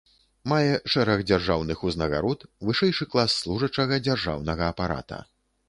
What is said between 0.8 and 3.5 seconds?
шэраг дзяржаўных узнагарод, вышэйшы клас